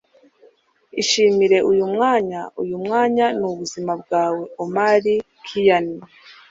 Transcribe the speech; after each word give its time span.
Ishimire 1.01 1.57
uyu 1.71 1.85
mwanya. 1.93 2.41
Uyu 2.61 2.75
mwanya 2.85 3.25
ni 3.37 3.45
ubuzima 3.51 3.91
bwawe. 4.01 4.41
”-Omar 4.63 5.03
Khayyam 5.47 5.87